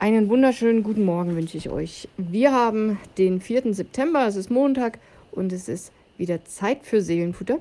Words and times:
Einen 0.00 0.28
wunderschönen 0.28 0.84
guten 0.84 1.04
Morgen 1.04 1.34
wünsche 1.34 1.56
ich 1.56 1.70
euch. 1.70 2.08
Wir 2.16 2.52
haben 2.52 3.00
den 3.18 3.40
4. 3.40 3.74
September, 3.74 4.28
es 4.28 4.36
ist 4.36 4.48
Montag 4.48 5.00
und 5.32 5.52
es 5.52 5.68
ist 5.68 5.90
wieder 6.16 6.44
Zeit 6.44 6.84
für 6.84 7.02
Seelenfutter. 7.02 7.58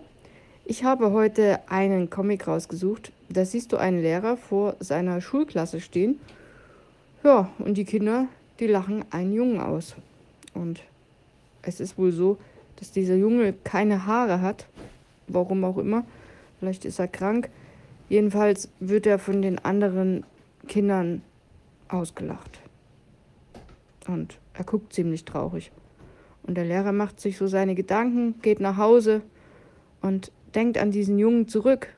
Ich 0.63 0.83
habe 0.83 1.13
heute 1.13 1.59
einen 1.67 2.11
Comic 2.11 2.47
rausgesucht. 2.47 3.11
Da 3.27 3.43
siehst 3.43 3.71
du 3.71 3.77
einen 3.77 4.03
Lehrer 4.03 4.37
vor 4.37 4.75
seiner 4.79 5.19
Schulklasse 5.19 5.81
stehen. 5.81 6.19
Ja, 7.23 7.49
und 7.57 7.75
die 7.75 7.85
Kinder, 7.85 8.27
die 8.59 8.67
lachen 8.67 9.03
einen 9.09 9.33
Jungen 9.33 9.59
aus. 9.59 9.95
Und 10.53 10.81
es 11.63 11.79
ist 11.79 11.97
wohl 11.97 12.11
so, 12.11 12.37
dass 12.75 12.91
dieser 12.91 13.15
Junge 13.15 13.55
keine 13.63 14.05
Haare 14.05 14.41
hat. 14.41 14.67
Warum 15.27 15.63
auch 15.63 15.79
immer. 15.79 16.05
Vielleicht 16.59 16.85
ist 16.85 16.99
er 16.99 17.07
krank. 17.07 17.49
Jedenfalls 18.09 18.69
wird 18.79 19.07
er 19.07 19.17
von 19.17 19.41
den 19.41 19.57
anderen 19.57 20.23
Kindern 20.67 21.23
ausgelacht. 21.89 22.59
Und 24.07 24.39
er 24.53 24.63
guckt 24.63 24.93
ziemlich 24.93 25.25
traurig. 25.25 25.71
Und 26.43 26.55
der 26.55 26.65
Lehrer 26.65 26.91
macht 26.93 27.19
sich 27.19 27.37
so 27.37 27.47
seine 27.47 27.75
Gedanken, 27.75 28.41
geht 28.41 28.59
nach 28.59 28.77
Hause 28.77 29.21
und 30.01 30.31
denkt 30.55 30.77
an 30.77 30.91
diesen 30.91 31.19
Jungen 31.19 31.47
zurück, 31.47 31.95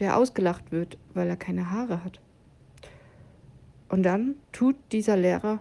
der 0.00 0.16
ausgelacht 0.16 0.72
wird, 0.72 0.98
weil 1.14 1.28
er 1.28 1.36
keine 1.36 1.70
Haare 1.70 2.02
hat. 2.04 2.20
Und 3.88 4.02
dann 4.02 4.36
tut 4.52 4.76
dieser 4.92 5.16
Lehrer 5.16 5.60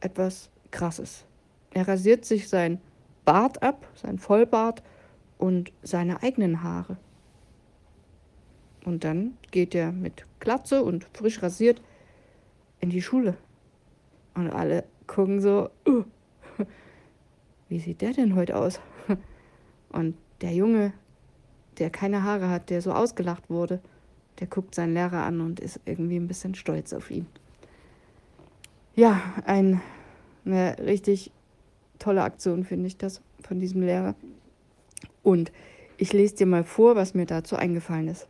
etwas 0.00 0.50
Krasses. 0.70 1.24
Er 1.72 1.88
rasiert 1.88 2.24
sich 2.24 2.48
sein 2.48 2.80
Bart 3.24 3.62
ab, 3.62 3.86
sein 3.94 4.18
Vollbart 4.18 4.82
und 5.36 5.72
seine 5.82 6.22
eigenen 6.22 6.62
Haare. 6.62 6.96
Und 8.84 9.04
dann 9.04 9.36
geht 9.50 9.74
er 9.74 9.92
mit 9.92 10.24
Glatze 10.40 10.82
und 10.82 11.04
frisch 11.12 11.42
rasiert 11.42 11.82
in 12.80 12.90
die 12.90 13.02
Schule. 13.02 13.36
Und 14.34 14.50
alle 14.50 14.84
gucken 15.06 15.40
so, 15.40 15.70
uh, 15.86 16.04
wie 17.68 17.80
sieht 17.80 18.00
der 18.00 18.12
denn 18.12 18.34
heute 18.34 18.56
aus? 18.56 18.80
Und 19.90 20.16
der 20.40 20.52
Junge, 20.52 20.92
der 21.78 21.90
keine 21.90 22.22
Haare 22.22 22.50
hat, 22.50 22.70
der 22.70 22.82
so 22.82 22.92
ausgelacht 22.92 23.50
wurde, 23.50 23.80
der 24.38 24.46
guckt 24.46 24.74
seinen 24.74 24.94
Lehrer 24.94 25.24
an 25.24 25.40
und 25.40 25.60
ist 25.60 25.80
irgendwie 25.84 26.16
ein 26.16 26.28
bisschen 26.28 26.54
stolz 26.54 26.92
auf 26.92 27.10
ihn. 27.10 27.26
Ja, 28.94 29.20
ein, 29.44 29.80
eine 30.44 30.76
richtig 30.78 31.32
tolle 31.98 32.22
Aktion 32.22 32.64
finde 32.64 32.86
ich 32.86 32.96
das 32.96 33.20
von 33.42 33.60
diesem 33.60 33.82
Lehrer. 33.82 34.14
Und 35.22 35.52
ich 35.96 36.12
lese 36.12 36.36
dir 36.36 36.46
mal 36.46 36.64
vor, 36.64 36.96
was 36.96 37.14
mir 37.14 37.26
dazu 37.26 37.56
eingefallen 37.56 38.08
ist. 38.08 38.28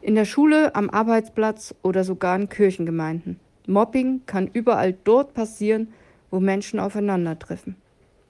In 0.00 0.14
der 0.14 0.24
Schule, 0.24 0.74
am 0.76 0.90
Arbeitsplatz 0.90 1.74
oder 1.82 2.04
sogar 2.04 2.36
in 2.36 2.48
Kirchengemeinden. 2.48 3.40
Mobbing 3.66 4.22
kann 4.26 4.46
überall 4.46 4.92
dort 5.04 5.34
passieren, 5.34 5.88
wo 6.30 6.38
Menschen 6.38 6.78
aufeinandertreffen. 6.78 7.76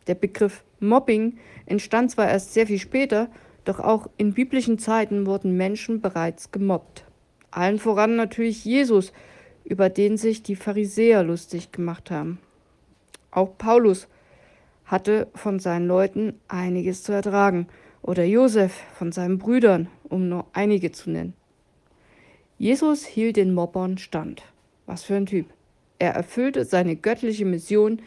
Der 0.07 0.15
Begriff 0.15 0.65
Mobbing 0.81 1.37
entstand 1.67 2.11
zwar 2.11 2.29
erst 2.29 2.55
sehr 2.55 2.67
viel 2.67 2.79
später, 2.79 3.29
doch 3.65 3.81
auch 3.81 4.09
in 4.17 4.33
biblischen 4.33 4.79
Zeiten 4.79 5.27
wurden 5.27 5.57
Menschen 5.57 6.01
bereits 6.01 6.51
gemobbt. 6.51 7.05
Allen 7.51 7.79
voran 7.79 8.17
natürlich 8.17 8.65
Jesus, 8.65 9.13
über 9.65 9.91
den 9.91 10.17
sich 10.17 10.43
die 10.43 10.57
Pharisäer 10.57 11.23
lustig 11.23 11.71
gemacht 11.71 12.11
haben. 12.11 12.39
Auch 13.31 13.59
Paulus 13.59 14.09
hatte 14.87 15.29
von 15.35 15.59
seinen 15.59 15.87
Leuten 15.87 16.41
einiges 16.49 17.03
zu 17.03 17.13
ertragen, 17.13 17.69
oder 18.01 18.25
Josef 18.25 18.81
von 18.95 19.13
seinen 19.13 19.39
Brüdern, 19.39 19.89
um 20.05 20.29
nur 20.31 20.47
einige 20.55 20.93
zu 20.93 21.11
nennen. 21.11 21.35
Jesus 22.59 23.07
hielt 23.07 23.37
den 23.37 23.55
Mobbern 23.55 23.99
stand. 23.99 24.43
Was 24.85 25.05
für 25.05 25.15
ein 25.15 25.27
Typ. 25.27 25.47
Er 26.01 26.15
erfüllte 26.15 26.65
seine 26.65 26.97
göttliche 26.97 27.45
Mission, 27.45 28.03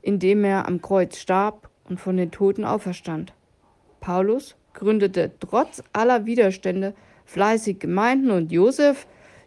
indem 0.00 0.42
er 0.42 0.66
am 0.66 0.82
Kreuz 0.82 1.18
starb 1.18 1.70
und 1.88 2.00
von 2.00 2.16
den 2.16 2.32
Toten 2.32 2.64
auferstand. 2.64 3.32
Paulus 4.00 4.56
gründete 4.74 5.30
trotz 5.38 5.84
aller 5.92 6.26
Widerstände 6.26 6.94
fleißig 7.26 7.78
Gemeinden 7.78 8.32
und 8.32 8.50
Josef, 8.50 9.06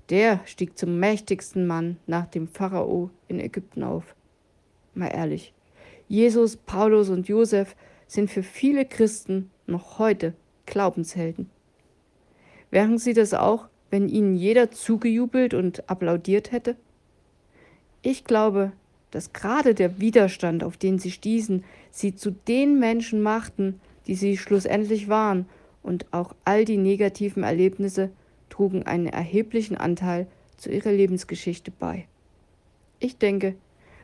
der 0.10 0.40
stieg 0.46 0.78
zum 0.78 1.00
mächtigsten 1.00 1.68
Mann 1.68 1.98
nach 2.08 2.28
dem 2.28 2.48
Pharao 2.48 3.10
in 3.28 3.42
Ägypten 3.42 3.84
auf. 3.84 4.16
Mal 4.94 5.10
ehrlich, 5.10 5.54
Jesus, 6.08 6.56
Paulus 6.56 7.10
und 7.10 7.28
Josef 7.28 7.76
sind 8.08 8.30
für 8.30 8.44
viele 8.44 8.86
Christen 8.86 9.52
noch 9.68 10.00
heute 10.00 10.34
Glaubenshelden. 10.66 11.50
Wären 12.72 12.98
sie 12.98 13.14
das 13.14 13.34
auch 13.34 13.68
wenn 13.96 14.10
ihnen 14.10 14.36
jeder 14.36 14.72
zugejubelt 14.72 15.54
und 15.54 15.90
applaudiert 15.90 16.52
hätte? 16.52 16.76
Ich 18.02 18.26
glaube, 18.26 18.74
dass 19.12 19.32
gerade 19.32 19.74
der 19.74 20.02
Widerstand, 20.02 20.66
auf 20.66 20.76
den 20.76 21.00
sie 21.00 21.12
stießen, 21.12 21.64
sie 21.92 22.14
zu 22.14 22.32
den 22.32 22.78
Menschen 22.78 23.22
machten, 23.22 23.80
die 24.06 24.16
sie 24.16 24.36
schlussendlich 24.36 25.08
waren, 25.08 25.46
und 25.82 26.08
auch 26.12 26.36
all 26.44 26.66
die 26.66 26.76
negativen 26.76 27.44
Erlebnisse 27.44 28.10
trugen 28.50 28.84
einen 28.84 29.08
erheblichen 29.08 29.78
Anteil 29.78 30.28
zu 30.58 30.70
ihrer 30.70 30.92
Lebensgeschichte 30.92 31.72
bei. 31.72 32.06
Ich 33.00 33.18
denke, 33.18 33.56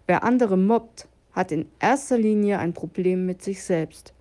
wer 0.07 0.23
andere 0.23 0.55
mobbt, 0.55 1.09
hat 1.33 1.51
in 1.51 1.65
erster 1.81 2.17
Linie 2.17 2.59
ein 2.59 2.71
Problem 2.73 3.25
mit 3.25 3.41
sich 3.41 3.61
selbst. 3.61 4.13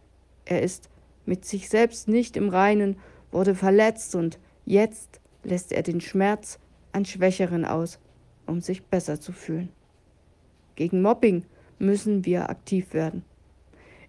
Er 0.47 0.63
ist 0.63 0.89
mit 1.27 1.45
sich 1.45 1.69
selbst 1.69 2.09
nicht 2.09 2.37
im 2.37 2.49
Reinen, 2.49 2.97
wurde 3.31 3.55
verletzt 3.55 4.17
und 4.17 4.41
jetzt 4.67 5.20
lässt 5.45 5.73
er 5.73 5.83
den 5.83 6.01
Schmerz 6.01 6.59
an 6.93 7.05
Schwächeren 7.05 7.65
aus, 7.65 7.99
um 8.47 8.61
sich 8.61 8.83
besser 8.83 9.21
zu 9.21 9.33
fühlen. 9.33 9.71
Gegen 10.77 11.03
Mobbing 11.03 11.45
müssen 11.78 12.25
wir 12.25 12.51
aktiv 12.51 12.93
werden. 12.93 13.25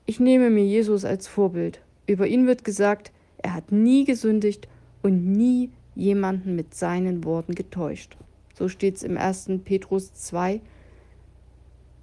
Ich 0.06 0.19
nehme 0.19 0.50
mir 0.50 0.66
Jesus 0.66 1.06
als 1.06 1.28
Vorbild. 1.28 1.81
Über 2.08 2.28
ihn 2.28 2.47
wird 2.47 2.64
gesagt, 2.64 3.12
er 3.38 3.53
hat 3.53 3.72
nie 3.72 4.06
gesündigt 4.06 4.68
und 5.02 5.25
nie 5.25 5.69
jemanden 5.96 6.56
mit 6.56 6.74
seinen 6.74 7.24
Worten 7.24 7.56
getäuscht. 7.56 8.18
So 8.53 8.68
steht 8.68 8.96
es 8.96 9.03
im 9.03 9.18
1. 9.18 9.50
Petrus 9.63 10.13
2, 10.13 10.62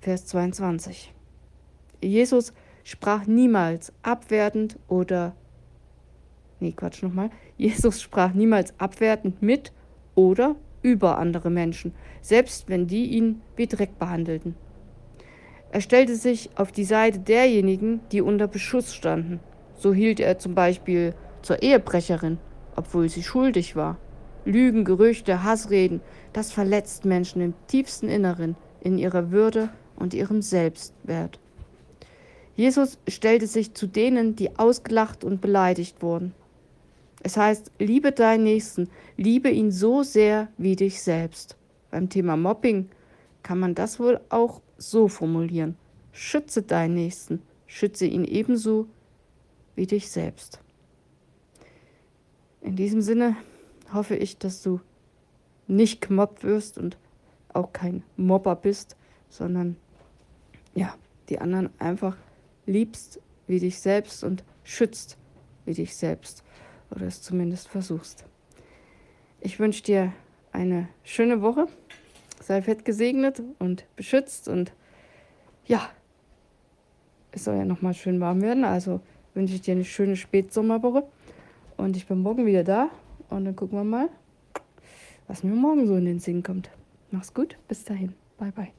Vers 0.01 0.27
22. 0.27 1.13
Jesus 2.01 2.53
sprach 2.85 3.27
niemals 3.27 3.93
abwertend 4.03 4.79
oder 4.89 5.35
nee, 6.61 6.73
Quatsch 6.73 7.03
nochmal. 7.03 7.31
Jesus 7.57 8.03
sprach 8.03 8.33
niemals 8.35 8.75
abwertend 8.79 9.43
mit 9.43 9.73
oder 10.15 10.57
über 10.83 11.19
andere 11.19 11.51
Menschen, 11.51 11.93
selbst 12.21 12.69
wenn 12.69 12.87
die 12.87 13.07
ihn 13.07 13.41
wie 13.57 13.67
Dreck 13.67 13.99
behandelten. 13.99 14.55
Er 15.71 15.81
stellte 15.81 16.17
sich 16.17 16.51
auf 16.57 16.73
die 16.73 16.85
Seite 16.85 17.19
derjenigen, 17.19 18.01
die 18.11 18.23
unter 18.23 18.49
Beschuss 18.49 18.95
standen. 18.95 19.41
So 19.75 19.93
hielt 19.93 20.19
er 20.19 20.39
zum 20.39 20.55
Beispiel 20.55 21.15
zur 21.43 21.63
Ehebrecherin, 21.63 22.39
obwohl 22.75 23.09
sie 23.09 23.23
schuldig 23.23 23.77
war. 23.77 23.99
Lügen, 24.45 24.85
Gerüchte, 24.85 25.45
Hassreden, 25.45 26.01
das 26.33 26.53
verletzt 26.53 27.05
Menschen 27.05 27.43
im 27.43 27.55
tiefsten 27.67 28.09
Inneren, 28.09 28.57
in 28.81 28.97
ihrer 28.97 29.31
Würde 29.31 29.69
und 29.97 30.15
ihrem 30.15 30.41
Selbstwert. 30.41 31.39
Jesus 32.57 32.99
stellte 33.07 33.47
sich 33.47 33.75
zu 33.75 33.87
denen, 33.87 34.37
die 34.37 34.59
ausgelacht 34.59 35.23
und 35.23 35.41
beleidigt 35.41 36.03
wurden. 36.03 36.35
Es 37.21 37.37
heißt, 37.37 37.73
liebe 37.79 38.13
deinen 38.13 38.45
Nächsten, 38.45 38.89
liebe 39.17 39.51
ihn 39.51 39.73
so 39.73 40.03
sehr 40.03 40.49
wie 40.57 40.77
dich 40.77 41.03
selbst. 41.03 41.57
Beim 41.91 42.09
Thema 42.09 42.37
Mobbing 42.37 42.89
kann 43.43 43.59
man 43.59 43.75
das 43.75 43.99
wohl 43.99 44.21
auch 44.29 44.61
so 44.77 45.09
formulieren. 45.09 45.77
Schütze 46.13 46.63
deinen 46.63 46.95
Nächsten, 46.95 47.43
schütze 47.67 48.07
ihn 48.07 48.25
ebenso 48.25 48.87
wie 49.75 49.87
dich 49.87 50.11
selbst. 50.11 50.61
In 52.61 52.77
diesem 52.77 53.01
Sinne 53.01 53.37
hoffe 53.93 54.17
ich, 54.17 54.39
dass 54.39 54.63
du 54.63 54.81
nicht 55.67 56.01
gemobbt 56.01 56.45
wirst 56.45 56.79
und 56.79 56.97
auch 57.53 57.73
kein 57.73 58.03
Mobber 58.17 58.55
bist, 58.55 58.97
sondern 59.29 59.77
ja, 60.75 60.95
die 61.29 61.41
anderen 61.41 61.71
einfach 61.79 62.17
liebst 62.67 63.21
wie 63.47 63.59
dich 63.59 63.81
selbst 63.81 64.23
und 64.23 64.45
schützt 64.63 65.17
wie 65.65 65.75
dich 65.75 65.97
selbst 65.97 66.45
oder 66.91 67.07
es 67.07 67.23
zumindest 67.23 67.69
versuchst. 67.69 68.25
Ich 69.41 69.59
wünsche 69.59 69.83
dir 69.83 70.13
eine 70.53 70.89
schöne 71.05 71.43
Woche. 71.43 71.67
Sei 72.43 72.63
fett 72.63 72.85
gesegnet 72.85 73.43
und 73.59 73.85
beschützt 73.97 74.49
und 74.49 74.73
ja, 75.67 75.91
es 77.33 77.45
soll 77.45 77.57
ja 77.57 77.65
nochmal 77.65 77.95
schön 77.95 78.21
warm 78.21 78.41
werden. 78.43 78.65
Also 78.65 79.01
wünsche 79.35 79.55
ich 79.55 79.61
dir 79.61 79.73
eine 79.73 79.85
schöne 79.85 80.17
Spätsommerwoche 80.17 81.05
und 81.77 81.97
ich 81.97 82.07
bin 82.07 82.21
morgen 82.21 82.47
wieder 82.47 82.65
da 82.65 82.91
und 83.29 83.45
dann 83.45 83.57
gucken 83.57 83.79
wir 83.79 83.85
mal, 83.85 84.09
was 85.27 85.43
mir 85.43 85.55
morgen 85.55 85.87
so 85.87 85.97
in 85.97 86.07
den 86.07 86.21
Sinn 86.21 86.43
kommt. 86.43 86.71
Mach's 87.11 87.35
gut, 87.35 87.57
bis 87.69 87.85
dahin. 87.85 88.15
Bye 88.39 88.53
bye. 88.53 88.79